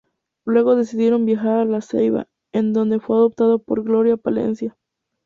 Luego 0.45 0.75
decidieron 0.75 1.27
viajar 1.27 1.59
a 1.59 1.65
La 1.65 1.79
Ceiba, 1.81 2.25
en 2.53 2.73
donde 2.73 2.99
fue 2.99 3.17
adoptado 3.17 3.59
por 3.59 3.83
Gloria 3.83 4.17
Palencia. 4.17 4.75